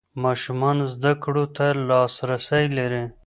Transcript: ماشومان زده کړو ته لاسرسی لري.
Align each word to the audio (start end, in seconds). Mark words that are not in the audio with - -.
ماشومان 0.23 0.77
زده 0.93 1.13
کړو 1.23 1.45
ته 1.55 1.65
لاسرسی 1.89 2.65
لري. 2.77 3.03